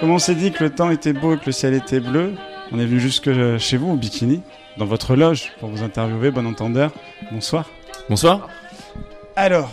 Comme 0.00 0.10
on 0.10 0.18
s'est 0.18 0.34
dit 0.34 0.50
que 0.50 0.64
le 0.64 0.70
temps 0.70 0.90
était 0.90 1.12
beau 1.12 1.34
et 1.34 1.38
que 1.38 1.44
le 1.44 1.52
ciel 1.52 1.74
était 1.74 2.00
bleu, 2.00 2.32
on 2.72 2.78
est 2.78 2.86
venu 2.86 2.98
jusque 2.98 3.30
chez 3.58 3.76
vous 3.76 3.90
au 3.92 3.96
bikini, 3.96 4.40
dans 4.78 4.86
votre 4.86 5.14
loge, 5.14 5.52
pour 5.60 5.68
vous 5.68 5.82
interviewer, 5.82 6.30
bon 6.30 6.46
entendeur. 6.46 6.90
Bonsoir. 7.32 7.68
Bonsoir. 8.08 8.48
Alors, 9.36 9.70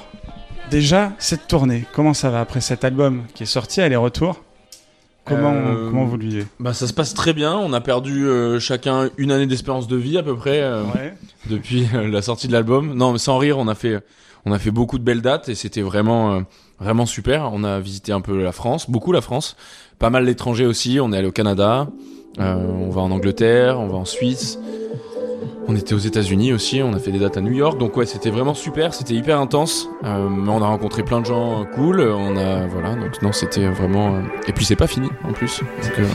déjà, 0.70 1.14
cette 1.18 1.48
tournée, 1.48 1.86
comment 1.94 2.14
ça 2.14 2.30
va 2.30 2.42
après 2.42 2.60
cet 2.60 2.84
album 2.84 3.24
qui 3.34 3.44
est 3.44 3.48
sorti, 3.48 3.80
aller-retour? 3.80 4.44
Comment, 5.24 5.54
Euh, 5.54 5.90
comment 5.90 6.06
vous 6.06 6.18
le 6.18 6.26
vivez? 6.26 6.46
Bah 6.60 6.74
ça 6.74 6.88
se 6.88 6.94
passe 6.94 7.14
très 7.14 7.34
bien. 7.34 7.56
On 7.56 7.74
a 7.74 7.82
perdu 7.82 8.28
euh, 8.28 8.60
chacun 8.60 9.10
une 9.18 9.32
année 9.32 9.48
d'espérance 9.48 9.88
de 9.88 9.96
vie 9.96 10.18
à 10.18 10.24
peu 10.24 10.36
près 10.36 10.62
euh, 10.62 10.84
Ouais. 10.84 11.14
Depuis 11.50 11.88
euh, 11.94 12.08
la 12.08 12.22
sortie 12.22 12.48
de 12.48 12.54
l'album. 12.54 12.94
Non, 12.96 13.12
mais 13.12 13.18
sans 13.18 13.38
rire, 13.38 13.58
on 13.58 13.68
a 13.68 13.76
fait 13.76 14.02
on 14.46 14.52
a 14.52 14.60
fait 14.60 14.72
beaucoup 14.72 15.00
de 15.00 15.04
belles 15.04 15.22
dates 15.22 15.50
et 15.50 15.56
c'était 15.56 15.82
vraiment 15.82 16.34
euh, 16.34 16.42
vraiment 16.80 17.06
super. 17.06 17.50
On 17.54 17.64
a 17.64 17.80
visité 17.80 18.12
un 18.12 18.22
peu 18.22 18.42
la 18.44 18.52
France, 18.52 18.90
beaucoup 18.90 19.12
la 19.12 19.22
France, 19.22 19.56
pas 20.00 20.10
mal 20.10 20.26
l'étranger 20.26 20.66
aussi. 20.66 21.00
On 21.02 21.12
est 21.14 21.18
allé 21.18 21.28
au 21.28 21.32
Canada, 21.32 21.88
euh, 22.40 22.56
on 22.56 22.90
va 22.90 23.02
en 23.02 23.12
Angleterre, 23.12 23.80
on 23.80 23.88
va 23.88 23.98
en 23.98 24.06
Suisse. 24.06 24.60
On 25.68 25.76
était 25.76 25.96
aux 25.96 26.00
États-Unis 26.00 26.54
aussi, 26.54 26.84
on 26.84 26.94
a 26.94 27.00
fait 27.00 27.12
des 27.12 27.18
dates 27.18 27.38
à 27.38 27.42
New 27.42 27.52
York, 27.52 27.80
donc 27.80 27.98
ouais, 27.98 28.06
c'était 28.06 28.30
vraiment 28.30 28.54
super, 28.54 28.94
c'était 28.94 29.16
hyper 29.16 29.40
intense. 29.40 29.90
Euh, 30.04 30.28
on 30.30 30.62
a 30.62 30.68
rencontré 30.68 31.02
plein 31.02 31.22
de 31.22 31.26
gens 31.26 31.62
euh, 31.62 31.64
cool, 31.74 32.02
on 32.02 32.38
a 32.38 32.68
voilà, 32.68 32.94
donc 32.94 33.20
non, 33.24 33.32
c'était 33.32 33.68
vraiment. 33.68 34.14
euh, 34.16 34.22
Et 34.48 34.54
puis 34.54 34.64
c'est 34.64 34.76
pas 34.76 34.86
fini 34.86 35.10
en 35.24 35.34
plus, 35.34 35.62
donc 35.98 36.08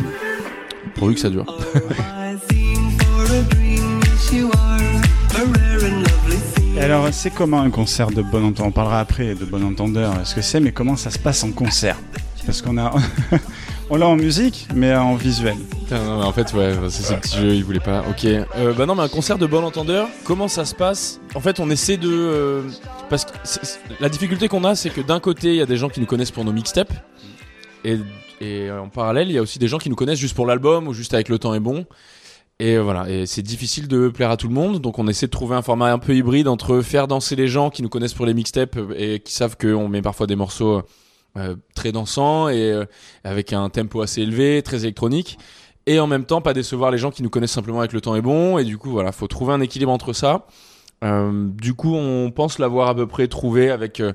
pourvu 0.94 1.14
que 1.14 1.20
ça 1.20 1.30
dure. 1.30 1.46
Alors, 6.80 7.08
c'est 7.12 7.30
comment 7.30 7.60
un 7.60 7.70
concert 7.70 8.10
de 8.10 8.22
bon 8.22 8.44
entendeur? 8.44 8.66
On 8.66 8.70
parlera 8.72 9.00
après 9.00 9.34
de 9.34 9.44
bon 9.44 9.62
entendeur, 9.64 10.14
ce 10.24 10.34
que 10.34 10.40
c'est, 10.40 10.60
mais 10.60 10.72
comment 10.72 10.96
ça 10.96 11.10
se 11.10 11.18
passe 11.18 11.44
en 11.44 11.52
concert? 11.52 11.96
Parce 12.46 12.62
qu'on 12.62 12.78
a. 12.78 12.94
On 13.92 13.96
l'a 13.96 14.06
en 14.06 14.14
musique, 14.14 14.68
mais 14.72 14.94
en 14.94 15.16
visuel. 15.16 15.56
Non, 15.90 16.20
mais 16.20 16.24
en 16.24 16.32
fait, 16.32 16.52
ouais, 16.54 16.74
c'est 16.90 17.02
ce 17.02 17.14
petit 17.14 17.36
jeu, 17.36 17.54
il 17.56 17.64
voulait 17.64 17.80
pas. 17.80 18.04
Ok. 18.08 18.24
Euh, 18.24 18.72
bah 18.72 18.86
non, 18.86 18.94
mais 18.94 19.02
un 19.02 19.08
concert 19.08 19.36
de 19.36 19.46
bon 19.46 19.64
entendeur, 19.64 20.06
comment 20.22 20.46
ça 20.46 20.64
se 20.64 20.76
passe? 20.76 21.20
En 21.34 21.40
fait, 21.40 21.58
on 21.58 21.68
essaie 21.70 21.96
de. 21.96 22.08
euh, 22.08 22.62
parce 23.08 23.24
que 23.24 23.32
la 23.98 24.08
difficulté 24.08 24.46
qu'on 24.46 24.62
a, 24.62 24.76
c'est 24.76 24.90
que 24.90 25.00
d'un 25.00 25.18
côté, 25.18 25.48
il 25.48 25.56
y 25.56 25.60
a 25.60 25.66
des 25.66 25.76
gens 25.76 25.88
qui 25.88 25.98
nous 25.98 26.06
connaissent 26.06 26.30
pour 26.30 26.44
nos 26.44 26.52
mixtapes. 26.52 26.92
Et 27.84 28.70
en 28.70 28.88
parallèle, 28.88 29.28
il 29.28 29.34
y 29.34 29.38
a 29.38 29.42
aussi 29.42 29.58
des 29.58 29.66
gens 29.66 29.78
qui 29.78 29.90
nous 29.90 29.96
connaissent 29.96 30.20
juste 30.20 30.36
pour 30.36 30.46
l'album 30.46 30.86
ou 30.86 30.94
juste 30.94 31.12
avec 31.12 31.28
le 31.28 31.40
temps 31.40 31.52
est 31.54 31.60
bon. 31.60 31.84
Et 32.60 32.76
euh, 32.76 32.82
voilà, 32.82 33.08
et 33.08 33.24
c'est 33.24 33.40
difficile 33.40 33.88
de 33.88 34.10
plaire 34.10 34.30
à 34.30 34.36
tout 34.36 34.46
le 34.46 34.52
monde, 34.52 34.80
donc 34.80 34.98
on 34.98 35.08
essaie 35.08 35.24
de 35.24 35.30
trouver 35.30 35.56
un 35.56 35.62
format 35.62 35.90
un 35.90 35.98
peu 35.98 36.14
hybride 36.14 36.46
entre 36.46 36.82
faire 36.82 37.08
danser 37.08 37.34
les 37.34 37.48
gens 37.48 37.70
qui 37.70 37.82
nous 37.82 37.88
connaissent 37.88 38.12
pour 38.12 38.26
les 38.26 38.34
mixtapes 38.34 38.78
et 38.94 39.20
qui 39.20 39.32
savent 39.32 39.56
qu'on 39.56 39.88
met 39.88 40.02
parfois 40.02 40.26
des 40.26 40.36
morceaux 40.36 40.82
euh, 41.38 41.56
très 41.74 41.90
dansants 41.90 42.50
et 42.50 42.70
euh, 42.70 42.84
avec 43.24 43.54
un 43.54 43.70
tempo 43.70 44.02
assez 44.02 44.20
élevé, 44.20 44.60
très 44.60 44.82
électronique, 44.82 45.38
et 45.86 46.00
en 46.00 46.06
même 46.06 46.26
temps 46.26 46.42
pas 46.42 46.52
décevoir 46.52 46.90
les 46.90 46.98
gens 46.98 47.10
qui 47.10 47.22
nous 47.22 47.30
connaissent 47.30 47.52
simplement 47.52 47.78
avec 47.78 47.94
le 47.94 48.02
temps 48.02 48.14
est 48.14 48.20
bon, 48.20 48.58
et 48.58 48.64
du 48.64 48.76
coup 48.76 48.90
voilà, 48.90 49.10
faut 49.10 49.26
trouver 49.26 49.54
un 49.54 49.62
équilibre 49.62 49.90
entre 49.90 50.12
ça. 50.12 50.46
Euh, 51.02 51.48
du 51.48 51.74
coup, 51.74 51.94
on 51.94 52.30
pense 52.30 52.58
l'avoir 52.58 52.88
à 52.88 52.94
peu 52.94 53.06
près 53.06 53.28
trouvé 53.28 53.70
avec 53.70 54.00
euh, 54.00 54.12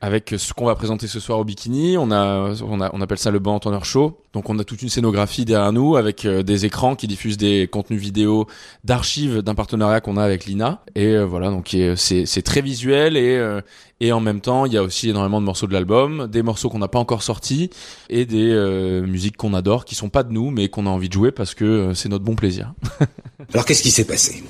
avec 0.00 0.34
ce 0.36 0.52
qu'on 0.52 0.66
va 0.66 0.74
présenter 0.74 1.06
ce 1.06 1.18
soir 1.20 1.38
au 1.38 1.44
bikini. 1.44 1.96
On 1.96 2.10
a, 2.10 2.54
on 2.68 2.80
a, 2.80 2.90
on 2.92 3.00
appelle 3.00 3.18
ça 3.18 3.30
le 3.30 3.38
banc 3.38 3.54
entendeur 3.54 3.84
show. 3.84 4.18
Donc 4.34 4.50
on 4.50 4.58
a 4.58 4.64
toute 4.64 4.82
une 4.82 4.88
scénographie 4.90 5.44
derrière 5.46 5.72
nous 5.72 5.96
avec 5.96 6.24
euh, 6.26 6.42
des 6.42 6.66
écrans 6.66 6.94
qui 6.94 7.06
diffusent 7.06 7.36
des 7.38 7.68
contenus 7.70 8.00
vidéo 8.00 8.46
d'archives 8.84 9.38
d'un 9.42 9.54
partenariat 9.54 10.00
qu'on 10.00 10.16
a 10.16 10.22
avec 10.24 10.44
l'INA. 10.44 10.82
Et 10.94 11.06
euh, 11.06 11.24
voilà, 11.24 11.48
donc 11.50 11.72
est- 11.72 11.96
c'est 11.96 12.42
très 12.42 12.60
visuel 12.60 13.16
et 13.16 13.36
euh, 13.36 13.60
et 14.00 14.12
en 14.12 14.20
même 14.20 14.40
temps 14.40 14.66
il 14.66 14.72
y 14.72 14.76
a 14.76 14.82
aussi 14.82 15.08
énormément 15.08 15.40
de 15.40 15.46
morceaux 15.46 15.66
de 15.68 15.72
l'album, 15.72 16.26
des 16.26 16.42
morceaux 16.42 16.68
qu'on 16.68 16.80
n'a 16.80 16.88
pas 16.88 16.98
encore 16.98 17.22
sortis 17.22 17.70
et 18.10 18.26
des 18.26 18.50
euh, 18.50 19.06
musiques 19.06 19.36
qu'on 19.36 19.54
adore 19.54 19.84
qui 19.86 19.94
sont 19.94 20.08
pas 20.10 20.22
de 20.24 20.32
nous 20.32 20.50
mais 20.50 20.68
qu'on 20.68 20.86
a 20.86 20.90
envie 20.90 21.08
de 21.08 21.14
jouer 21.14 21.30
parce 21.30 21.54
que 21.54 21.64
euh, 21.64 21.94
c'est 21.94 22.08
notre 22.10 22.24
bon 22.24 22.34
plaisir. 22.34 22.74
Alors 23.54 23.64
qu'est-ce 23.64 23.82
qui 23.82 23.90
s'est 23.92 24.04
passé? 24.04 24.42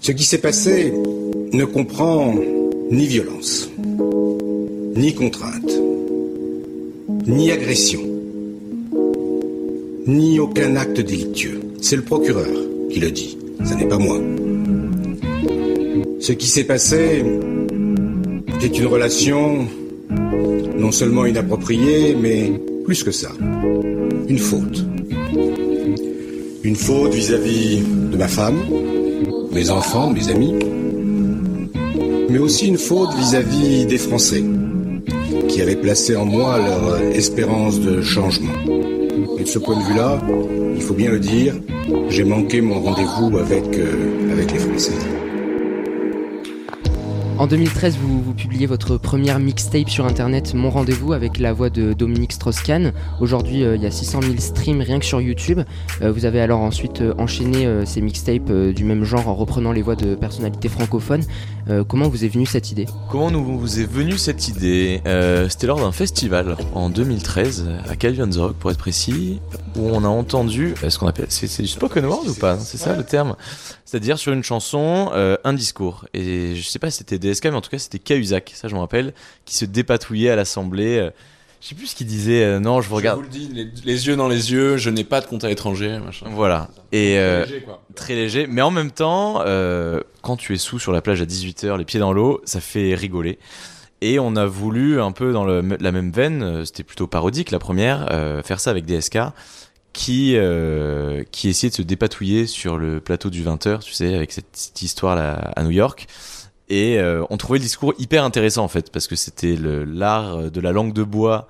Ce 0.00 0.12
qui 0.12 0.24
s'est 0.24 0.40
passé 0.40 0.92
ne 1.52 1.64
comprend 1.64 2.34
ni 2.90 3.06
violence, 3.06 3.68
ni 4.98 5.14
contrainte, 5.14 5.80
ni 7.28 7.52
agression, 7.52 8.00
ni 10.08 10.40
aucun 10.40 10.74
acte 10.74 11.00
délictueux. 11.00 11.60
C'est 11.80 11.94
le 11.94 12.02
procureur 12.02 12.48
qui 12.90 12.98
le 12.98 13.12
dit, 13.12 13.38
ce 13.64 13.74
n'est 13.74 13.86
pas 13.86 13.98
moi. 13.98 14.18
Ce 16.18 16.32
qui 16.32 16.48
s'est 16.48 16.64
passé, 16.64 17.24
c'est 18.58 18.76
une 18.76 18.86
relation 18.86 19.68
non 20.76 20.90
seulement 20.90 21.26
inappropriée, 21.26 22.16
mais 22.20 22.52
plus 22.84 23.04
que 23.04 23.12
ça, 23.12 23.30
une 24.28 24.38
faute. 24.38 24.84
Une 26.64 26.74
faute 26.74 27.14
vis-à-vis 27.14 27.82
de 28.10 28.16
ma 28.16 28.26
femme, 28.26 28.58
mes 29.52 29.70
enfants, 29.70 30.10
mes 30.10 30.28
amis, 30.28 30.54
mais 32.28 32.38
aussi 32.38 32.66
une 32.66 32.78
faute 32.78 33.14
vis-à-vis 33.16 33.86
des 33.86 33.98
Français, 33.98 34.42
qui 35.48 35.62
avaient 35.62 35.76
placé 35.76 36.14
en 36.14 36.24
moi 36.24 36.58
leur 36.58 36.88
euh, 36.88 37.10
espérance 37.12 37.80
de 37.80 38.02
changement. 38.02 38.52
Et 39.38 39.42
de 39.42 39.48
ce 39.48 39.58
point 39.58 39.78
de 39.78 39.84
vue-là, 39.84 40.20
il 40.74 40.82
faut 40.82 40.94
bien 40.94 41.10
le 41.10 41.18
dire, 41.18 41.54
j'ai 42.08 42.24
manqué 42.24 42.60
mon 42.60 42.80
rendez-vous 42.80 43.38
avec, 43.38 43.64
euh, 43.76 44.32
avec 44.32 44.52
les 44.52 44.58
Français. 44.58 44.92
En 47.38 47.46
2013, 47.46 47.98
vous, 47.98 48.34
publiez 48.34 48.66
votre 48.66 48.96
première 48.96 49.38
mixtape 49.38 49.88
sur 49.88 50.06
internet, 50.06 50.54
Mon 50.54 50.70
Rendez-vous, 50.70 51.12
avec 51.12 51.38
la 51.38 51.52
voix 51.52 51.70
de 51.70 51.92
Dominique 51.92 52.32
Strauss-Kahn. 52.32 52.92
Aujourd'hui, 53.20 53.62
euh, 53.62 53.76
il 53.76 53.82
y 53.82 53.86
a 53.86 53.92
600 53.92 54.22
000 54.22 54.34
streams 54.38 54.80
rien 54.80 54.98
que 54.98 55.04
sur 55.04 55.20
YouTube. 55.20 55.60
Euh, 56.02 56.10
vous 56.10 56.24
avez 56.24 56.40
alors 56.40 56.58
ensuite 56.58 57.00
euh, 57.00 57.14
enchaîné 57.16 57.68
ces 57.86 58.00
mixtapes 58.00 58.50
du 58.50 58.82
même 58.82 59.04
genre 59.04 59.28
en 59.28 59.36
reprenant 59.36 59.70
les 59.70 59.82
voix 59.82 59.94
de 59.94 60.16
personnalités 60.16 60.68
francophones. 60.68 61.22
Comment 61.86 62.08
vous 62.08 62.24
est 62.24 62.28
venue 62.28 62.46
cette 62.46 62.72
idée? 62.72 62.86
Comment 63.10 63.30
nous 63.30 63.44
vous 63.44 63.78
est 63.78 63.84
venue 63.84 64.16
cette 64.16 64.48
idée? 64.48 65.02
C'était 65.48 65.66
lors 65.66 65.80
d'un 65.80 65.92
festival 65.92 66.56
en 66.74 66.88
2013 66.88 67.68
à 67.86 67.94
Calvion 67.94 68.28
Rock 68.36 68.56
pour 68.56 68.70
être 68.70 68.78
précis, 68.78 69.40
où 69.76 69.88
on 69.88 70.04
a 70.04 70.08
entendu 70.08 70.74
euh, 70.82 70.90
ce 70.90 70.98
qu'on 70.98 71.06
appelle 71.08 71.26
c'est 71.28 71.62
du 71.62 71.68
spoken 71.68 72.04
word 72.06 72.24
ou 72.28 72.34
pas 72.34 72.58
C'est 72.58 72.78
ça 72.78 72.96
le 72.96 73.04
terme? 73.04 73.36
C'est-à-dire 73.84 74.18
sur 74.18 74.32
une 74.32 74.42
chanson 74.44 75.10
euh, 75.14 75.36
un 75.44 75.52
discours. 75.52 76.06
Et 76.14 76.54
je 76.56 76.62
sais 76.68 76.78
pas 76.78 76.90
si 76.90 76.98
c'était 76.98 77.18
DSK, 77.18 77.44
mais 77.46 77.54
en 77.54 77.60
tout 77.60 77.70
cas 77.70 77.78
c'était 77.78 77.98
Cahuzac, 77.98 78.52
ça 78.54 78.68
je 78.68 78.74
me 78.74 78.80
rappelle, 78.80 79.14
qui 79.44 79.54
se 79.56 79.64
dépatouillait 79.64 80.30
à 80.30 80.36
l'assemblée. 80.36 80.98
euh, 80.98 81.10
je 81.60 81.66
sais 81.68 81.74
plus 81.74 81.86
ce 81.88 81.96
qu'il 81.96 82.06
disait. 82.06 82.44
euh, 82.44 82.60
non, 82.60 82.80
je 82.80 82.88
vous 82.88 82.94
regarde. 82.94 83.18
Je 83.20 83.26
vous 83.26 83.32
le 83.32 83.36
dis, 83.36 83.48
les, 83.52 83.68
les 83.84 84.06
yeux 84.06 84.14
dans 84.14 84.28
les 84.28 84.52
yeux, 84.52 84.76
je 84.76 84.90
n'ai 84.90 85.02
pas 85.02 85.20
de 85.20 85.26
compte 85.26 85.42
à 85.42 85.48
l'étranger. 85.48 85.98
Voilà. 86.26 86.68
Et 86.92 87.18
euh, 87.18 87.44
Léger, 87.46 87.62
quoi. 87.62 87.82
très 87.96 88.14
léger, 88.14 88.46
mais 88.48 88.62
en 88.62 88.70
même 88.70 88.92
temps, 88.92 89.42
euh, 89.44 90.00
quand 90.22 90.36
tu 90.36 90.54
es 90.54 90.56
sous 90.58 90.78
sur 90.78 90.92
la 90.92 91.02
plage 91.02 91.20
à 91.20 91.24
18h, 91.24 91.76
les 91.76 91.84
pieds 91.84 91.98
dans 91.98 92.12
l'eau, 92.12 92.40
ça 92.44 92.60
fait 92.60 92.94
rigoler. 92.94 93.40
Et 94.00 94.18
on 94.18 94.36
a 94.36 94.46
voulu, 94.46 95.00
un 95.00 95.12
peu 95.12 95.32
dans 95.32 95.44
la 95.44 95.92
même 95.92 96.12
veine, 96.12 96.42
euh, 96.42 96.64
c'était 96.64 96.84
plutôt 96.84 97.08
parodique 97.08 97.50
la 97.50 97.58
première, 97.58 98.06
euh, 98.12 98.42
faire 98.42 98.60
ça 98.60 98.70
avec 98.70 98.86
DSK, 98.86 99.18
qui, 99.92 100.34
euh, 100.36 101.24
qui 101.32 101.48
essayait 101.48 101.70
de 101.70 101.74
se 101.74 101.82
dépatouiller 101.82 102.46
sur 102.46 102.78
le 102.78 103.00
plateau 103.00 103.30
du 103.30 103.42
20h, 103.42 103.80
tu 103.80 103.92
sais, 103.92 104.14
avec 104.14 104.30
cette, 104.30 104.80
histoire 104.82 105.16
là 105.16 105.52
à 105.56 105.64
New 105.64 105.70
York. 105.70 106.06
Et 106.70 107.00
on 107.30 107.38
trouvait 107.38 107.58
le 107.58 107.62
discours 107.62 107.94
hyper 107.98 108.24
intéressant 108.24 108.62
en 108.62 108.68
fait, 108.68 108.92
parce 108.92 109.06
que 109.06 109.16
c'était 109.16 109.56
l'art 109.56 110.50
de 110.50 110.60
la 110.60 110.70
langue 110.70 110.92
de 110.92 111.02
bois 111.02 111.48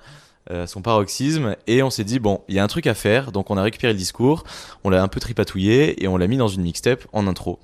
à 0.49 0.65
son 0.65 0.81
paroxysme. 0.81 1.57
Et 1.67 1.83
on 1.83 1.89
s'est 1.89 2.05
dit, 2.05 2.19
bon, 2.19 2.39
il 2.47 2.55
y 2.55 2.59
a 2.59 2.63
un 2.63 2.67
truc 2.67 2.87
à 2.87 2.93
faire, 2.93 3.33
donc 3.33 3.51
on 3.51 3.57
a 3.57 3.61
récupéré 3.61 3.91
le 3.91 3.99
discours, 3.99 4.45
on 4.85 4.89
l'a 4.89 5.03
un 5.03 5.09
peu 5.09 5.19
tripatouillé 5.19 6.01
et 6.01 6.07
on 6.07 6.15
l'a 6.15 6.27
mis 6.27 6.37
dans 6.37 6.47
une 6.47 6.61
mixtape 6.61 7.05
en 7.11 7.27
intro. 7.27 7.59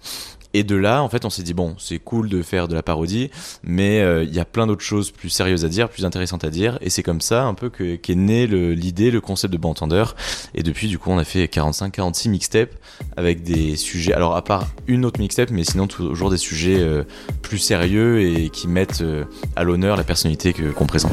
Et 0.58 0.64
de 0.64 0.78
là, 0.78 1.04
en 1.04 1.10
fait, 1.10 1.26
on 1.26 1.30
s'est 1.30 1.44
dit 1.44 1.54
bon, 1.54 1.76
c'est 1.78 2.00
cool 2.00 2.30
de 2.30 2.42
faire 2.42 2.70
de 2.70 2.76
la 2.76 2.82
parodie, 2.82 3.30
mais 3.62 4.00
euh, 4.00 4.24
il 4.24 4.34
y 4.34 4.40
a 4.40 4.46
plein 4.46 4.68
d'autres 4.68 4.86
choses 4.86 5.12
plus 5.12 5.28
sérieuses 5.28 5.66
à 5.66 5.68
dire, 5.68 5.90
plus 5.90 6.06
intéressantes 6.06 6.46
à 6.46 6.50
dire, 6.50 6.78
et 6.80 6.90
c'est 6.90 7.04
comme 7.04 7.20
ça 7.20 7.44
un 7.44 7.54
peu 7.54 7.70
que 7.70 7.98
qu'est 7.98 8.16
née 8.16 8.48
l'idée, 8.48 9.12
le 9.12 9.20
concept 9.20 9.52
de 9.52 9.58
Bantendeur. 9.58 10.16
Et 10.54 10.64
depuis, 10.64 10.88
du 10.88 10.98
coup, 10.98 11.12
on 11.12 11.18
a 11.18 11.26
fait 11.26 11.44
45-46 11.48 12.30
mixtapes 12.30 12.74
avec 13.18 13.44
des 13.44 13.76
sujets. 13.76 14.14
Alors 14.14 14.38
à 14.38 14.46
part 14.46 14.70
une 14.88 15.04
autre 15.04 15.20
mixtape, 15.20 15.50
mais 15.50 15.66
sinon 15.66 15.88
toujours 15.88 16.30
des 16.30 16.38
sujets 16.38 16.80
euh, 16.80 17.04
plus 17.42 17.58
sérieux 17.58 18.22
et 18.22 18.50
qui 18.50 18.70
mettent 18.70 19.02
euh, 19.02 19.26
à 19.58 19.66
l'honneur 19.66 19.98
la 19.98 20.06
personnalité 20.06 20.54
qu'on 20.54 20.86
présente. 20.86 21.12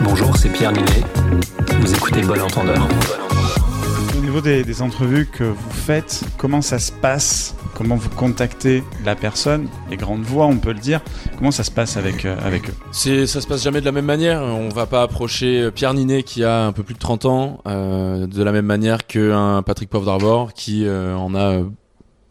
Bonjour, 0.00 0.34
c'est 0.38 0.48
Pierre 0.48 0.72
Ninet. 0.72 1.04
Vous 1.80 1.92
écoutez 1.92 2.22
Bon 2.22 2.40
Entendeur. 2.40 2.88
Au 4.26 4.28
niveau 4.28 4.40
des, 4.40 4.64
des 4.64 4.82
entrevues 4.82 5.26
que 5.26 5.44
vous 5.44 5.70
faites, 5.70 6.24
comment 6.36 6.60
ça 6.60 6.80
se 6.80 6.90
passe? 6.90 7.54
Comment 7.76 7.94
vous 7.94 8.10
contactez 8.10 8.82
la 9.04 9.14
personne? 9.14 9.68
Les 9.88 9.96
grandes 9.96 10.24
voix, 10.24 10.46
on 10.46 10.56
peut 10.56 10.72
le 10.72 10.80
dire. 10.80 11.00
Comment 11.38 11.52
ça 11.52 11.62
se 11.62 11.70
passe 11.70 11.96
avec, 11.96 12.24
euh, 12.24 12.34
eux? 12.50 12.74
C'est, 12.90 13.28
ça 13.28 13.40
se 13.40 13.46
passe 13.46 13.62
jamais 13.62 13.78
de 13.78 13.84
la 13.84 13.92
même 13.92 14.04
manière. 14.04 14.42
On 14.42 14.68
va 14.68 14.86
pas 14.86 15.02
approcher 15.02 15.70
Pierre 15.70 15.94
Ninet 15.94 16.24
qui 16.24 16.42
a 16.42 16.66
un 16.66 16.72
peu 16.72 16.82
plus 16.82 16.94
de 16.94 16.98
30 16.98 17.24
ans 17.26 17.60
euh, 17.68 18.26
de 18.26 18.42
la 18.42 18.50
même 18.50 18.66
manière 18.66 19.06
qu'un 19.06 19.62
Patrick 19.62 19.88
Poivre 19.88 20.06
d'Arbor 20.06 20.54
qui 20.54 20.86
euh, 20.86 21.14
en 21.14 21.36
a 21.36 21.58
euh, 21.58 21.64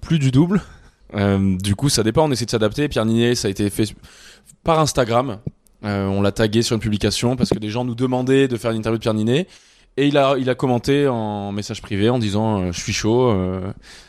plus 0.01 0.19
du 0.19 0.31
double. 0.31 0.63
Euh, 1.15 1.55
du 1.55 1.75
coup, 1.75 1.87
ça 1.87 2.03
dépend. 2.03 2.27
On 2.27 2.31
essaie 2.33 2.43
de 2.43 2.51
s'adapter. 2.51 2.89
Pierre 2.89 3.05
Ninet, 3.05 3.35
ça 3.35 3.47
a 3.47 3.51
été 3.51 3.69
fait 3.69 3.95
par 4.65 4.81
Instagram. 4.81 5.37
Euh, 5.85 6.07
on 6.07 6.21
l'a 6.21 6.31
tagué 6.33 6.61
sur 6.61 6.75
une 6.75 6.81
publication 6.81 7.35
parce 7.37 7.51
que 7.51 7.59
des 7.59 7.69
gens 7.69 7.85
nous 7.85 7.95
demandaient 7.95 8.49
de 8.49 8.57
faire 8.57 8.71
une 8.71 8.79
interview 8.79 8.97
de 8.97 9.01
Pierre 9.01 9.13
Ninet. 9.13 9.47
Et 9.97 10.07
il 10.07 10.17
a, 10.17 10.35
il 10.37 10.49
a 10.49 10.55
commenté 10.55 11.07
en 11.07 11.53
message 11.53 11.81
privé 11.81 12.09
en 12.09 12.19
disant 12.19 12.63
euh, 12.63 12.71
Je 12.73 12.79
suis 12.81 12.91
chaud, 12.91 13.29
euh, 13.29 13.61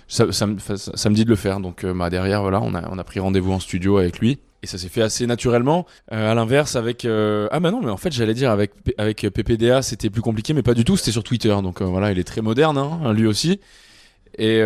ça, 0.08 0.32
ça, 0.32 0.48
ça- 0.58 0.76
ça 0.76 1.10
me 1.10 1.14
dit 1.14 1.24
de 1.24 1.30
le 1.30 1.36
faire. 1.36 1.60
Donc, 1.60 1.84
euh, 1.84 1.94
bah, 1.94 2.10
derrière, 2.10 2.42
voilà, 2.42 2.60
on 2.60 2.74
a, 2.74 2.88
on 2.90 2.98
a 2.98 3.04
pris 3.04 3.20
rendez-vous 3.20 3.52
en 3.52 3.60
studio 3.60 3.98
avec 3.98 4.18
lui. 4.18 4.38
Et 4.62 4.66
ça 4.66 4.78
s'est 4.78 4.88
fait 4.88 5.02
assez 5.02 5.28
naturellement. 5.28 5.86
Euh, 6.12 6.32
à 6.32 6.34
l'inverse, 6.34 6.74
avec. 6.74 7.04
Ah, 7.04 7.60
bah 7.60 7.70
non, 7.70 7.80
mais 7.82 7.90
en 7.90 7.96
fait, 7.96 8.10
j'allais 8.12 8.34
dire, 8.34 8.50
avec, 8.50 8.72
avec 8.98 9.20
PPDA, 9.32 9.80
c'était 9.82 10.10
plus 10.10 10.22
compliqué, 10.22 10.54
mais 10.54 10.62
pas 10.62 10.74
du 10.74 10.82
tout. 10.82 10.96
C'était 10.96 11.12
sur 11.12 11.22
Twitter. 11.22 11.54
Donc, 11.62 11.82
voilà, 11.82 12.10
il 12.10 12.18
est 12.18 12.24
très 12.24 12.40
moderne, 12.40 12.78
hein, 12.78 13.12
lui 13.12 13.26
aussi. 13.28 13.60
Et 14.38 14.58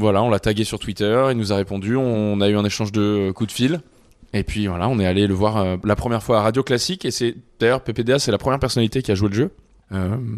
voilà, 0.00 0.20
on 0.22 0.30
l'a 0.30 0.40
tagué 0.40 0.64
sur 0.64 0.78
Twitter, 0.80 1.28
il 1.30 1.36
nous 1.36 1.52
a 1.52 1.56
répondu, 1.56 1.96
on 1.96 2.40
a 2.40 2.48
eu 2.48 2.56
un 2.56 2.64
échange 2.64 2.90
de 2.92 3.30
coups 3.30 3.48
de 3.48 3.54
fil. 3.54 3.80
Et 4.32 4.42
puis 4.42 4.66
voilà, 4.66 4.88
on 4.88 4.98
est 4.98 5.06
allé 5.06 5.28
le 5.28 5.34
voir 5.34 5.64
la 5.84 5.96
première 5.96 6.22
fois 6.22 6.38
à 6.40 6.42
Radio 6.42 6.62
Classique. 6.64 7.04
Et 7.04 7.10
c'est 7.12 7.36
d'ailleurs 7.60 7.82
PPDA, 7.82 8.18
c'est 8.18 8.32
la 8.32 8.38
première 8.38 8.58
personnalité 8.58 9.00
qui 9.00 9.12
a 9.12 9.14
joué 9.14 9.28
le 9.28 9.34
jeu 9.34 9.50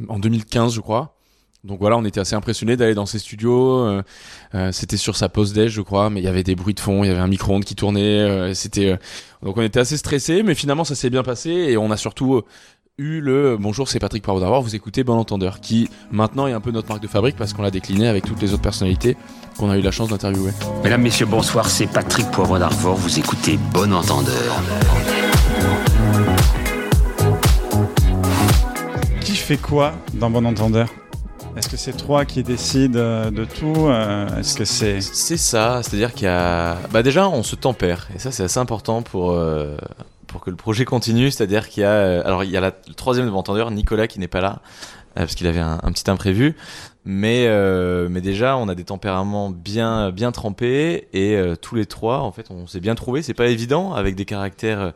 en 0.08 0.18
2015, 0.18 0.74
je 0.74 0.80
crois. 0.80 1.12
Donc 1.64 1.80
voilà, 1.80 1.96
on 1.96 2.04
était 2.04 2.20
assez 2.20 2.36
impressionnés 2.36 2.76
d'aller 2.76 2.94
dans 2.94 3.06
ses 3.06 3.18
studios. 3.18 3.80
euh, 3.86 4.02
euh, 4.54 4.70
c'était 4.70 4.96
sur 4.96 5.16
sa 5.16 5.28
pause 5.28 5.52
déj, 5.52 5.72
je 5.72 5.80
crois, 5.82 6.10
mais 6.10 6.20
il 6.20 6.24
y 6.24 6.28
avait 6.28 6.44
des 6.44 6.54
bruits 6.54 6.74
de 6.74 6.80
fond, 6.80 7.02
il 7.02 7.08
y 7.08 7.10
avait 7.10 7.18
un 7.20 7.26
micro-ondes 7.26 7.64
qui 7.64 7.74
tournait. 7.74 8.00
euh, 8.20 8.54
c'était 8.54 8.90
euh, 8.92 8.96
donc 9.42 9.56
on 9.56 9.62
était 9.62 9.80
assez 9.80 9.96
stressés, 9.96 10.44
mais 10.44 10.54
finalement 10.54 10.84
ça 10.84 10.94
s'est 10.94 11.10
bien 11.10 11.24
passé 11.24 11.50
et 11.50 11.76
on 11.76 11.90
a 11.90 11.96
surtout 11.96 12.36
euh, 12.36 12.44
eu 12.98 13.20
le 13.20 13.56
bonjour, 13.58 13.88
c'est 13.88 13.98
Patrick 13.98 14.22
Poivre 14.22 14.38
d'Arvor, 14.38 14.62
vous 14.62 14.76
écoutez 14.76 15.02
Bon 15.02 15.14
Entendeur, 15.18 15.60
qui 15.60 15.90
maintenant 16.12 16.46
est 16.46 16.52
un 16.52 16.60
peu 16.60 16.70
notre 16.70 16.88
marque 16.88 17.02
de 17.02 17.08
fabrique 17.08 17.36
parce 17.36 17.52
qu'on 17.52 17.62
l'a 17.62 17.72
décliné 17.72 18.06
avec 18.06 18.24
toutes 18.24 18.40
les 18.40 18.52
autres 18.52 18.62
personnalités 18.62 19.16
qu'on 19.58 19.68
a 19.68 19.76
eu 19.76 19.82
la 19.82 19.90
chance 19.90 20.08
d'interviewer. 20.08 20.52
Mesdames, 20.84 21.02
Messieurs, 21.02 21.26
bonsoir, 21.26 21.68
c'est 21.68 21.88
Patrick 21.88 22.30
Poivre 22.30 22.58
d'Arvor, 22.60 22.94
vous 22.96 23.18
écoutez 23.18 23.58
Bon 23.72 23.92
Entendeur. 23.92 24.62
Fait 29.46 29.58
quoi 29.58 29.92
dans 30.14 30.28
Bon 30.28 30.44
Entendeur? 30.44 30.88
Est-ce 31.56 31.68
que 31.68 31.76
c'est 31.76 31.96
toi 31.96 32.24
qui 32.24 32.42
décides 32.42 32.96
euh, 32.96 33.30
de 33.30 33.44
tout 33.44 33.86
euh, 33.86 34.26
c'est... 34.42 35.00
Ça, 35.00 35.84
c'est-à-dire 35.84 36.12
qu'il 36.14 36.24
y 36.24 36.28
a. 36.28 36.76
Bah 36.90 37.04
déjà, 37.04 37.28
on 37.28 37.44
se 37.44 37.54
tempère, 37.54 38.08
et 38.12 38.18
ça, 38.18 38.32
c'est 38.32 38.42
assez 38.42 38.58
important 38.58 39.02
pour. 39.02 39.30
euh, 39.30 39.76
que 40.44 40.50
le 40.50 40.56
projet 40.56 40.84
continue, 40.84 41.30
c'est-à-dire 41.30 41.68
qu'il 41.68 41.84
y 41.84 41.86
a, 41.86 42.20
alors 42.26 42.42
il 42.42 42.50
y 42.50 42.56
a 42.56 42.60
le 42.60 42.94
troisième 42.94 43.32
entendeur, 43.36 43.70
Nicolas, 43.70 44.08
qui 44.08 44.18
n'est 44.18 44.26
pas 44.26 44.40
là, 44.40 44.58
parce 45.24 45.34
qu'il 45.34 45.46
avait 45.46 45.60
un, 45.60 45.78
petit 45.92 46.10
imprévu, 46.10 46.54
mais 47.04 47.46
euh, 47.46 48.08
mais 48.10 48.20
déjà 48.20 48.56
on 48.56 48.68
a 48.68 48.74
des 48.74 48.84
tempéraments 48.84 49.50
bien 49.50 50.10
bien 50.10 50.32
trempés 50.32 51.08
et 51.12 51.36
euh, 51.36 51.56
tous 51.56 51.74
les 51.74 51.86
trois, 51.86 52.20
en 52.20 52.32
fait, 52.32 52.50
on 52.50 52.66
s'est 52.66 52.80
bien 52.80 52.94
trouvé. 52.94 53.22
C'est 53.22 53.34
pas 53.34 53.46
évident 53.46 53.94
avec 53.94 54.14
des 54.14 54.24
caractères 54.24 54.80
euh, 54.80 54.90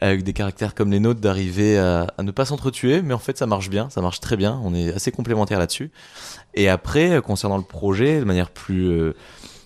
avec 0.00 0.22
des 0.22 0.32
caractères 0.32 0.74
comme 0.74 0.90
les 0.90 1.00
nôtres 1.00 1.20
d'arriver 1.20 1.78
à, 1.78 2.08
ne 2.22 2.30
pas 2.30 2.44
s'entretuer, 2.44 3.02
mais 3.02 3.14
en 3.14 3.18
fait 3.18 3.38
ça 3.38 3.46
marche 3.46 3.70
bien, 3.70 3.90
ça 3.90 4.00
marche 4.00 4.20
très 4.20 4.36
bien. 4.36 4.60
On 4.64 4.74
est 4.74 4.92
assez 4.92 5.12
complémentaires 5.12 5.58
là-dessus. 5.58 5.90
Et 6.54 6.68
après, 6.68 7.12
euh, 7.12 7.20
concernant 7.20 7.56
le 7.56 7.64
projet, 7.64 8.20
de 8.20 8.24
manière 8.24 8.50
plus 8.50 8.88
euh, 8.88 9.14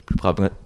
plus, 0.07 0.17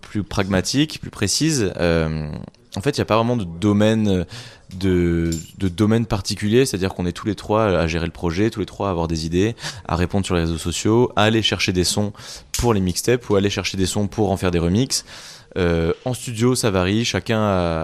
plus 0.01 0.23
pragmatique, 0.25 1.01
plus 1.01 1.11
précise. 1.11 1.73
euh, 1.77 2.31
en 2.77 2.81
fait, 2.81 2.97
il 2.97 3.01
n'y 3.01 3.03
a 3.03 3.07
pas 3.07 3.17
vraiment 3.17 3.37
de 3.37 3.45
domaine 3.45 4.09
euh, 4.09 4.25
de, 4.75 5.31
de 5.59 5.69
domaine 5.69 6.07
particulier, 6.07 6.67
c'est-à-dire 6.67 6.95
qu'on 6.95 7.07
est 7.07 7.13
tous 7.13 7.27
les 7.27 7.35
trois 7.35 7.65
à 7.67 7.87
gérer 7.87 8.07
le 8.07 8.13
projet, 8.13 8.51
tous 8.51 8.61
les 8.61 8.67
trois 8.67 8.89
à 8.89 8.91
avoir 8.91 9.09
des 9.09 9.27
idées, 9.27 9.55
à 9.87 9.97
répondre 9.97 10.25
sur 10.25 10.35
les 10.35 10.43
réseaux 10.43 10.59
sociaux, 10.59 11.11
à 11.17 11.23
aller 11.25 11.43
chercher 11.43 11.73
des 11.73 11.85
sons 11.85 12.13
pour 12.59 12.75
les 12.75 12.81
mixtapes 12.81 13.29
ou 13.31 13.37
aller 13.37 13.51
chercher 13.51 13.77
des 13.77 13.87
sons 13.87 14.07
pour 14.07 14.31
en 14.31 14.37
faire 14.37 14.51
des 14.51 14.59
remixes. 14.59 15.05
Euh, 15.59 15.93
en 16.07 16.15
studio, 16.15 16.55
ça 16.55 16.71
varie, 16.71 17.05
chacun 17.05 17.39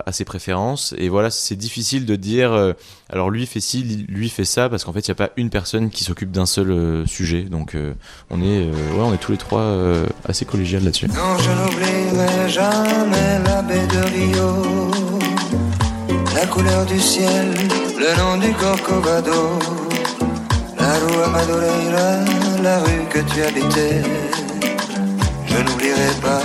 a, 0.07 0.13
ses 0.13 0.25
préférences 0.25 0.95
et 0.97 1.11
voilà, 1.11 1.29
c'est 1.29 1.55
difficile 1.57 2.07
de 2.07 2.17
dire. 2.17 2.51
euh, 2.53 2.73
alors 3.11 3.29
lui 3.29 3.45
fait 3.45 3.61
ci, 3.61 4.07
lui 4.09 4.31
fait 4.31 4.47
ça, 4.47 4.71
parce 4.71 4.85
qu'en 4.85 4.93
fait, 4.95 5.07
il 5.07 5.11
n'y 5.11 5.13
a 5.13 5.17
pas 5.17 5.31
une 5.37 5.51
personne 5.51 5.91
qui 5.91 6.03
s'occupe 6.03 6.31
d'un 6.31 6.47
seul 6.47 6.71
euh, 6.71 7.07
sujet. 7.07 7.43
Donc, 7.43 7.77
on 8.31 8.41
est, 8.41 8.61
ouais, 8.65 9.01
on 9.01 9.13
est 9.13 9.19
tous 9.19 9.33
les 9.33 9.39
trois 9.39 9.75
assez 10.25 10.47
collégial 10.47 10.83
là-dessus. 10.83 11.09
Je 11.09 11.51
n'oublierai 11.51 12.49
jamais 12.49 13.39
la 13.45 13.63
baie 13.63 13.87
de 13.87 13.99
Rio, 13.99 15.18
la 16.41 16.47
couleur 16.47 16.85
du 16.87 17.01
ciel, 17.01 17.49
le 17.99 18.11
nom 18.21 18.37
du 18.37 18.53
Corcovado, 18.53 19.59
la 20.79 20.93
rue 21.01 21.31
Madureira, 21.35 22.11
la 22.63 22.79
rue 22.79 23.05
que 23.13 23.21
tu 23.31 23.43
habitais. 23.43 24.03
Je 25.51 25.57
n'oublierai 25.65 26.13
pas, 26.23 26.43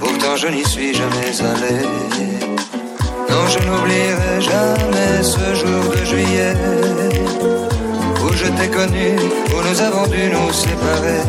pourtant 0.00 0.34
je 0.36 0.48
n'y 0.48 0.64
suis 0.64 0.92
jamais 0.94 1.32
allé. 1.52 1.76
Non, 3.30 3.44
je 3.52 3.60
n'oublierai 3.66 4.34
jamais 4.40 5.14
ce 5.22 5.46
jour 5.60 5.82
de 5.96 6.04
juillet 6.10 6.54
où 8.22 8.32
je 8.40 8.48
t'ai 8.56 8.68
connu, 8.78 9.08
où 9.54 9.58
nous 9.68 9.80
avons 9.88 10.06
dû 10.08 10.22
nous 10.34 10.52
séparer 10.52 11.22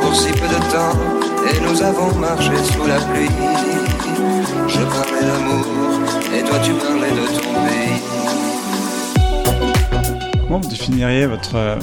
pour 0.00 0.14
si 0.16 0.30
peu 0.32 0.48
de 0.54 0.60
temps 0.72 1.19
et 1.48 1.60
nous 1.60 1.82
avons 1.82 2.14
marché 2.18 2.56
sous 2.64 2.86
la 2.86 2.98
pluie. 3.00 3.30
Je 4.68 4.80
parlais 4.80 5.26
d'amour 5.26 5.66
et 6.34 6.42
toi 6.42 6.58
tu 6.62 6.72
parlais 6.72 7.10
de 7.10 7.26
ton 7.36 7.54
pays. 7.66 8.00
Comment 10.42 10.60
vous 10.60 10.68
définiriez 10.68 11.26
votre... 11.26 11.54
euh, 11.54 11.76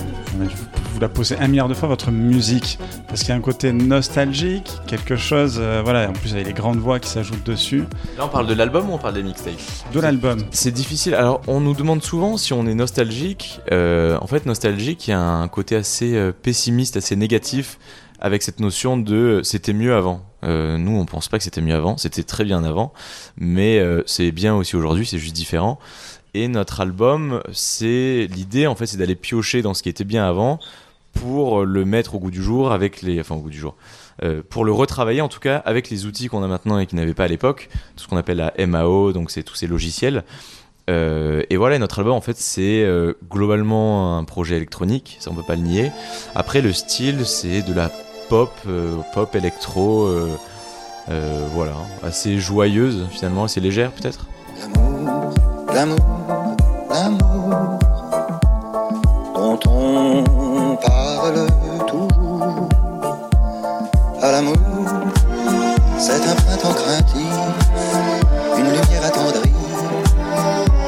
vous 0.94 1.00
la 1.00 1.10
poser 1.10 1.38
un 1.40 1.48
milliard 1.48 1.70
de 1.70 1.74
fois, 1.74 1.88
votre 1.88 2.12
musique? 2.12 2.78
Parce 3.08 3.22
qu'il 3.22 3.30
y 3.30 3.32
a 3.32 3.36
un 3.36 3.42
côté 3.42 3.72
nostalgique, 3.72 4.70
quelque 4.88 5.16
chose... 5.16 5.58
euh, 5.58 5.82
voilà, 5.84 6.10
en 6.10 6.14
plus 6.14 6.34
avec 6.34 6.48
les 6.48 6.54
grandes 6.54 6.80
voix 6.80 7.00
qui 7.00 7.10
s'ajoutent 7.10 7.46
dessus. 7.46 7.86
Là, 8.18 8.26
on 8.26 8.28
parle 8.28 8.48
de 8.48 8.54
l'album 8.54 8.90
ou 8.90 8.94
on 8.94 8.98
parle 8.98 9.14
des 9.14 9.24
mixtapes? 9.24 9.54
De 9.94 10.00
l'album. 10.02 10.40
C'est 10.52 10.72
difficile. 10.72 11.16
Alors, 11.16 11.42
on 11.48 11.62
nous 11.62 11.76
demande 11.76 12.04
souvent 12.04 12.36
si 12.36 12.52
on 12.52 12.68
est 12.68 12.74
nostalgique. 12.74 13.62
Euh, 13.72 14.18
en 14.20 14.28
fait, 14.28 14.46
nostalgique, 14.46 15.08
il 15.08 15.12
y 15.12 15.14
a 15.14 15.22
un 15.22 15.48
côté 15.48 15.78
assez 15.78 16.32
pessimiste, 16.42 16.98
assez 16.98 17.16
négatif 17.16 17.80
avec 18.20 18.44
cette 18.44 18.60
notion 18.60 18.98
de 18.98 19.16
euh, 19.16 19.44
c'était 19.44 19.74
mieux 19.74 19.96
avant. 19.96 20.24
Euh, 20.44 20.78
nous, 20.78 20.98
on 20.98 21.06
pense 21.06 21.28
pas 21.28 21.38
que 21.38 21.44
c'était 21.44 21.62
mieux 21.62 21.76
avant. 21.76 21.98
C'était 21.98 22.24
très 22.24 22.44
bien 22.44 22.64
avant, 22.64 22.94
mais 23.38 23.80
euh, 23.80 24.04
c'est 24.06 24.32
bien 24.32 24.56
aussi 24.56 24.76
aujourd'hui. 24.76 25.06
C'est 25.06 25.18
juste 25.18 25.36
différent. 25.36 25.80
Et 26.34 26.48
notre 26.48 26.82
album, 26.82 27.42
c'est 27.52 28.28
l'idée 28.32 28.68
en 28.68 28.76
fait, 28.76 28.86
c'est 28.86 28.98
d'aller 28.98 29.16
piocher 29.16 29.62
dans 29.62 29.74
ce 29.74 29.82
qui 29.82 29.90
était 29.90 30.04
bien 30.04 30.28
avant 30.28 30.60
pour 31.14 31.66
le 31.66 31.84
mettre 31.84 32.14
au 32.14 32.20
goût 32.20 32.30
du 32.30 32.44
jour 32.44 32.72
avec 32.72 33.02
les, 33.02 33.20
enfin 33.20 33.34
au 33.36 33.40
goût 33.40 33.50
du 33.50 33.58
jour, 33.58 33.76
pour 34.50 34.66
le 34.66 34.72
retravailler 34.72 35.22
en 35.22 35.30
tout 35.30 35.40
cas 35.40 35.58
avec 35.66 35.90
les 35.90 36.06
outils 36.06 36.28
qu'on 36.28 36.44
a 36.44 36.48
maintenant 36.48 36.78
et 36.78 36.86
qui 36.86 36.96
n'avaient 36.96 37.16
pas 37.16 37.24
à 37.24 37.28
l'époque, 37.28 37.70
tout 37.96 38.04
ce 38.04 38.08
qu'on 38.08 38.18
appelle 38.18 38.38
la 38.38 38.68
MAO, 38.68 39.14
donc 39.14 39.32
c'est 39.32 39.42
tous 39.42 39.56
ces 39.56 39.66
logiciels. 39.66 40.26
Et 40.88 41.58
voilà, 41.58 41.80
notre 41.80 41.98
album 41.98 42.14
en 42.14 42.22
fait 42.22 42.38
c'est 42.38 42.86
globalement 43.32 44.20
un 44.20 44.26
projet 44.26 44.58
électronique, 44.58 45.18
ça 45.20 45.32
on 45.32 45.34
peut 45.34 45.42
pas 45.42 45.56
le 45.56 45.64
nier. 45.64 45.92
Après 46.36 46.62
le 46.62 46.72
style 46.72 47.26
c'est 47.26 47.64
de 47.64 47.74
la 47.74 47.90
pop, 48.30 48.52
euh, 48.68 48.98
pop 49.14 49.36
électro, 49.36 50.04
euh, 50.06 50.38
euh, 51.10 51.48
voilà, 51.54 51.74
assez 52.04 52.40
joyeuse 52.40 53.08
finalement, 53.12 53.46
assez 53.46 53.60
légère 53.60 53.92
peut-être. 53.92 54.26
L'amour, 54.62 55.34
l'amour, 55.74 56.58
l'amour 56.90 57.80
dont 59.36 59.60
on 59.70 60.76
parle 60.78 61.48
toujours. 61.88 62.70
À 64.22 64.32
l'amour, 64.32 64.56
c'est 65.98 66.28
un 66.28 66.36
printemps 66.36 66.74
craintif, 66.74 67.22
une 68.58 68.66
lumière 68.66 69.06
attendrie, 69.06 69.54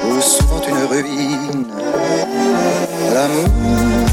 ou 0.06 0.22
souvent 0.22 0.62
une 0.68 0.86
ruine. 0.88 1.68
L'amour. 3.14 4.09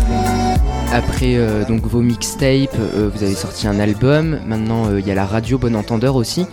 Après 0.93 1.37
euh, 1.37 1.65
donc 1.67 1.83
vos 1.83 2.01
mixtapes, 2.01 2.75
euh, 2.79 3.11
vous 3.13 3.23
avez 3.23 3.35
sorti 3.35 3.67
un 3.67 3.79
album. 3.79 4.39
Maintenant, 4.47 4.89
euh, 4.89 5.01
il 5.01 5.07
y 5.07 5.11
a 5.11 5.15
la 5.15 5.27
radio 5.27 5.59
Bon 5.59 5.75
Entendeur 5.77 6.17
aussi. 6.17 6.47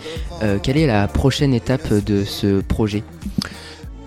Quelle 0.62 0.76
est 0.76 0.86
la 0.86 1.08
prochaine 1.08 1.54
étape 1.54 1.90
de 2.04 2.24
ce 2.24 2.60
projet? 2.60 3.02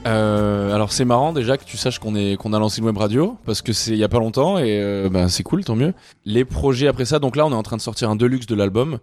Alors 0.05 0.93
c'est 0.93 1.03
marrant 1.03 1.33
déjà 1.33 1.57
que 1.57 1.65
tu 1.65 1.75
saches 1.77 1.99
qu'on 1.99 2.13
a 2.15 2.59
lancé 2.59 2.79
une 2.79 2.85
web 2.85 2.97
radio 2.97 3.37
parce 3.45 3.61
que 3.61 3.73
c'est 3.73 3.91
il 3.91 3.97
y 3.97 4.03
a 4.05 4.07
pas 4.09 4.19
longtemps 4.19 4.57
et 4.57 5.09
bah, 5.11 5.27
c'est 5.29 5.43
cool 5.43 5.65
tant 5.65 5.75
mieux. 5.75 5.93
Les 6.25 6.45
projets 6.45 6.87
après 6.87 7.03
ça 7.05 7.19
donc 7.19 7.35
là 7.35 7.45
on 7.45 7.51
est 7.51 7.55
en 7.55 7.63
train 7.63 7.75
de 7.75 7.81
sortir 7.81 8.09
un 8.09 8.15
deluxe 8.15 8.45
de 8.45 8.55
l'album. 8.55 8.99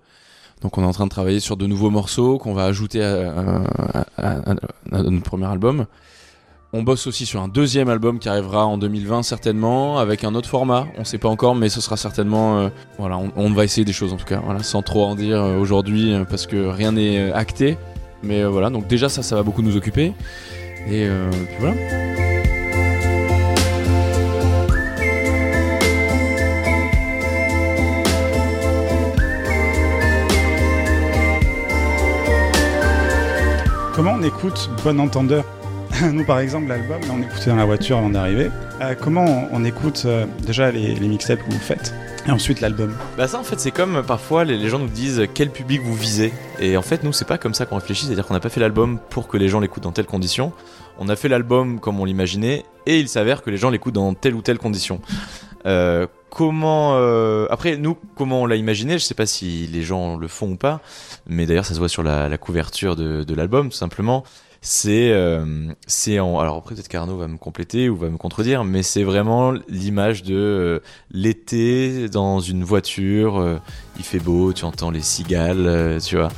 Donc 0.62 0.78
on 0.78 0.83
est 0.83 0.87
en 0.87 0.93
train 0.93 1.04
de 1.04 1.11
travailler 1.11 1.40
sur 1.40 1.57
de 1.59 1.66
nouveaux 1.66 1.90
morceaux 1.90 2.38
qu'on 2.38 2.54
va 2.54 2.64
ajouter 2.64 3.02
à- 3.04 3.64
à 4.16 4.35
notre 4.93 5.23
premier 5.23 5.47
album. 5.47 5.87
On 6.76 6.83
bosse 6.83 7.07
aussi 7.07 7.25
sur 7.25 7.40
un 7.40 7.47
deuxième 7.47 7.88
album 7.88 8.19
qui 8.19 8.28
arrivera 8.28 8.66
en 8.66 8.78
2020 8.78 9.23
certainement 9.23 9.99
avec 9.99 10.25
un 10.25 10.35
autre 10.35 10.49
format. 10.49 10.88
On 10.99 11.04
sait 11.04 11.19
pas 11.19 11.28
encore 11.28 11.54
mais 11.54 11.69
ce 11.69 11.81
sera 11.81 11.97
certainement 11.97 12.59
euh, 12.59 12.69
voilà 12.99 13.16
on, 13.37 13.52
va 13.52 13.62
essayer 13.62 13.85
des 13.85 13.93
choses 13.93 14.12
en 14.12 14.16
tout 14.16 14.25
cas 14.25 14.43
sans 14.62 14.83
trop 14.83 15.04
en 15.04 15.14
dire 15.14 15.40
euh, 15.40 15.57
aujourd'hui 15.57 16.12
euh, 16.12 16.25
parce 16.25 16.49
que 16.49 16.66
rien 16.66 16.90
n'est 16.90 17.31
acté. 17.31 17.78
Mais 18.25 18.43
voilà 18.43 18.71
donc 18.71 18.88
déjà 18.88 19.09
ça 19.09 19.23
ça 19.23 19.37
va 19.37 19.45
beaucoup 19.45 19.62
nous 19.62 19.76
occuper. 19.76 20.14
Et 20.90 21.07
puis 21.07 21.57
voilà. 21.61 21.76
Comment 33.95 34.14
on 34.14 34.23
écoute 34.25 34.71
Bon 34.83 34.99
Entendeur? 34.99 35.45
Nous, 36.12 36.24
par 36.24 36.40
exemple, 36.40 36.68
l'album, 36.68 37.00
on 37.12 37.22
écoutait 37.22 37.50
dans 37.50 37.56
la 37.56 37.64
voiture 37.64 37.98
avant 37.98 38.10
d'arriver. 38.10 38.50
Euh, 38.80 38.94
comment 39.00 39.48
on, 39.52 39.64
écoute 39.64 40.02
euh, 40.06 40.26
déjà 40.44 40.70
les, 40.72 40.94
les 40.94 41.08
mixtapes 41.08 41.40
que 41.44 41.52
vous 41.52 41.58
faites 41.58 41.94
et 42.26 42.30
ensuite 42.30 42.60
l'album 42.60 42.96
Bah 43.18 43.28
ça 43.28 43.38
en 43.38 43.44
fait 43.44 43.60
c'est 43.60 43.70
comme 43.70 43.96
euh, 43.96 44.02
parfois 44.02 44.44
les, 44.44 44.68
gens 44.68 44.78
nous 44.78 44.88
disent 44.88 45.26
quel 45.34 45.50
public 45.50 45.82
vous 45.82 45.94
visez. 45.94 46.32
Et 46.58 46.76
en 46.76 46.82
fait 46.82 47.04
nous 47.04 47.12
c'est 47.12 47.26
pas 47.26 47.38
comme 47.38 47.54
ça 47.54 47.66
qu'on 47.66 47.76
réfléchit 47.76 48.06
c'est 48.06 48.12
à 48.12 48.14
dire 48.14 48.26
qu'on 48.26 48.34
n'a 48.34 48.40
pas 48.40 48.48
fait 48.48 48.60
l'album 48.60 48.98
pour 49.10 49.28
que 49.28 49.36
les 49.36 49.48
gens 49.48 49.60
l'écoutent 49.60 49.82
dans 49.82 49.92
telles 49.92 50.06
conditions 50.06 50.52
on 50.98 51.08
a 51.08 51.16
fait 51.16 51.28
l'album 51.28 51.80
comme 51.80 52.00
on 52.00 52.04
l'imaginait 52.04 52.64
et 52.86 52.98
il 52.98 53.08
s'avère 53.08 53.42
que 53.42 53.50
les 53.50 53.58
gens 53.58 53.70
l'écoutent 53.70 53.94
dans 53.94 54.14
telle 54.14 54.34
ou 54.34 54.42
telle 54.42 54.58
condition. 54.58 55.00
Comment 56.30 56.96
après 57.48 57.76
nous 57.76 57.96
comment 58.16 58.42
on 58.42 58.46
l'a 58.46 58.56
imaginé 58.56 58.98
je 58.98 59.04
sais 59.04 59.14
pas 59.14 59.26
si 59.26 59.68
les 59.72 59.82
gens 59.82 60.16
le 60.16 60.28
font 60.28 60.52
ou 60.52 60.56
pas 60.56 60.80
mais 61.26 61.46
d'ailleurs 61.46 61.66
ça 61.66 61.74
se 61.74 61.78
voit 61.78 61.88
sur 61.88 62.02
la, 62.02 62.36
couverture 62.38 62.96
de 62.96 63.34
l'album 63.34 63.68
tout 63.68 63.76
simplement 63.76 64.24
c'est 64.66 65.11
euh, 65.12 65.44
c'est 65.87 66.18
en 66.21 66.38
alors 66.38 66.56
après 66.56 66.75
peut-être 66.75 66.88
qu'Arnaud 66.88 67.18
va 67.18 67.28
me 67.28 67.37
compléter 67.37 67.90
ou 67.90 67.97
va 67.97 68.09
me 68.09 68.16
contredire 68.16 68.64
mais 68.64 68.83
c'est 68.83 69.02
vraiment 69.02 69.52
l'image 69.68 70.23
de 70.23 70.35
euh, 70.35 70.78
l'été 71.11 72.09
dans 72.09 72.40
une 72.40 72.64
voiture 72.64 73.38
euh, 73.38 73.59
il 73.99 74.04
fait 74.06 74.21
beau 74.21 74.54
tu 74.54 74.64
entends 74.64 74.90
les 74.90 75.02
cigales 75.02 75.66
euh, 75.66 76.00
tu 76.00 76.16
vois 76.16 76.30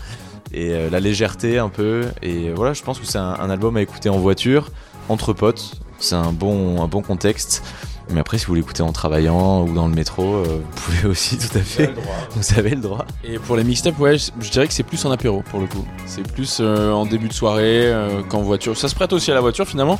et 0.52 0.90
la 0.90 0.98
légèreté 0.98 1.58
un 1.58 1.68
peu 1.68 2.06
et 2.20 2.50
voilà 2.50 2.72
je 2.72 2.82
pense 2.82 2.98
que 2.98 3.06
c'est 3.06 3.18
un, 3.18 3.34
un 3.38 3.48
album 3.48 3.76
à 3.76 3.82
écouter 3.82 4.08
en 4.08 4.18
voiture 4.18 4.70
entre 5.08 5.32
potes 5.32 5.80
c'est 6.00 6.16
un 6.16 6.32
bon 6.32 6.82
un 6.82 6.88
bon 6.88 7.02
contexte 7.02 7.62
mais 8.10 8.20
après 8.20 8.38
si 8.38 8.46
vous 8.46 8.54
l'écoutez 8.54 8.82
en 8.82 8.92
travaillant 8.92 9.62
ou 9.66 9.72
dans 9.74 9.88
le 9.88 9.94
métro 9.94 10.22
euh, 10.36 10.44
vous 10.60 10.80
pouvez 10.82 11.08
aussi 11.10 11.36
tout 11.38 11.56
à 11.58 11.60
fait 11.60 11.92
vous 12.36 12.58
avez 12.58 12.70
le 12.70 12.80
droit 12.80 13.04
Et 13.24 13.38
pour 13.38 13.56
les 13.56 13.64
mixtapes, 13.64 13.98
ouais, 13.98 14.16
je 14.18 14.50
dirais 14.50 14.66
que 14.68 14.72
c'est 14.74 14.82
plus 14.84 15.04
en 15.04 15.10
apéro 15.10 15.42
pour 15.50 15.58
le 15.60 15.66
coup. 15.66 15.84
C'est 16.06 16.22
plus 16.30 16.58
euh, 16.60 16.92
en 16.92 17.04
début 17.06 17.28
de 17.28 17.32
soirée 17.32 17.86
euh, 17.92 18.22
qu'en 18.22 18.42
voiture. 18.42 18.76
Ça 18.76 18.88
se 18.88 18.94
prête 18.94 19.12
aussi 19.12 19.30
à 19.30 19.34
la 19.34 19.40
voiture 19.40 19.66
finalement. 19.66 19.98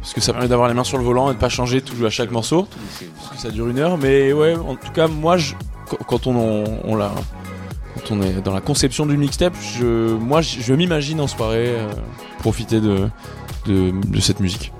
Parce 0.00 0.14
que 0.14 0.20
ça 0.22 0.32
permet 0.32 0.48
d'avoir 0.48 0.68
les 0.68 0.74
mains 0.74 0.84
sur 0.84 0.96
le 0.96 1.04
volant 1.04 1.30
et 1.30 1.34
de 1.34 1.38
pas 1.38 1.48
changer 1.50 1.82
tout 1.82 2.04
à 2.06 2.10
chaque 2.10 2.30
morceau. 2.30 2.66
Parce 3.18 3.34
que 3.34 3.38
ça 3.42 3.50
dure 3.50 3.68
une 3.68 3.78
heure. 3.78 3.98
Mais 3.98 4.32
ouais, 4.32 4.54
en 4.56 4.74
tout 4.76 4.92
cas, 4.92 5.08
moi, 5.08 5.36
je, 5.36 5.54
quand- 5.88 5.98
quand 6.06 6.26
on, 6.26 6.36
on, 6.36 6.64
on 6.84 6.96
l'a. 6.96 7.10
Quand 7.96 8.14
on 8.14 8.22
est 8.22 8.40
dans 8.40 8.54
la 8.54 8.60
conception 8.62 9.04
du 9.04 9.16
mixtape, 9.18 9.54
je, 9.78 10.14
moi, 10.14 10.40
je, 10.40 10.60
je 10.60 10.72
m'imagine 10.72 11.20
en 11.20 11.26
soirée 11.26 11.68
euh, 11.68 11.88
profiter 12.38 12.80
de, 12.80 13.08
de, 13.66 13.92
de 14.06 14.20
cette 14.20 14.40
musique. 14.40 14.72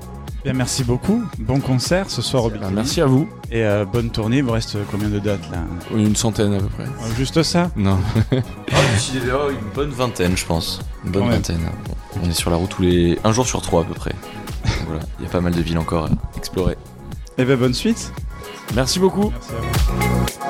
Bien, 0.44 0.54
merci 0.54 0.84
beaucoup. 0.84 1.22
Bon 1.38 1.60
concert 1.60 2.08
ce 2.08 2.22
soir 2.22 2.44
au 2.44 2.48
Bah, 2.50 2.56
Bikini. 2.56 2.74
merci 2.74 3.00
à 3.02 3.06
vous. 3.06 3.28
Et 3.50 3.62
euh, 3.64 3.84
bonne 3.84 4.10
tournée. 4.10 4.38
Il 4.38 4.44
vous 4.44 4.52
reste 4.52 4.76
combien 4.90 5.08
de 5.08 5.18
dates 5.18 5.50
là? 5.50 5.58
Une 5.94 6.16
centaine 6.16 6.54
à 6.54 6.58
peu 6.60 6.68
près. 6.68 6.84
Euh, 6.84 7.14
Juste 7.16 7.42
ça? 7.42 7.70
Non. 7.76 7.98
une 8.32 9.74
bonne 9.74 9.90
vingtaine 9.90 10.36
je 10.36 10.46
pense 10.46 10.80
une 11.04 11.10
bonne 11.12 11.24
Ouais. 11.24 11.30
vingtaine 11.30 11.60
on 12.22 12.28
est 12.28 12.32
sur 12.32 12.50
la 12.50 12.56
route 12.56 12.70
tous 12.70 12.82
les 12.82 13.18
un 13.24 13.32
jour 13.32 13.46
sur 13.46 13.60
trois 13.62 13.82
à 13.82 13.84
peu 13.84 13.94
près 13.94 14.10
Donc 14.64 14.72
voilà 14.86 15.02
il 15.18 15.24
y 15.24 15.28
a 15.28 15.30
pas 15.30 15.40
mal 15.40 15.52
de 15.54 15.60
villes 15.62 15.78
encore 15.78 16.06
à 16.06 16.10
explorer 16.36 16.76
Eh 17.38 17.44
ben 17.44 17.58
bonne 17.58 17.74
suite. 17.74 18.12
Merci 18.74 18.98
beaucoup. 18.98 19.30
Merci 19.32 19.50
à 19.52 20.44
vous. 20.44 20.49